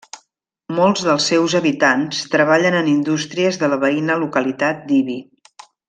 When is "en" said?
2.81-2.91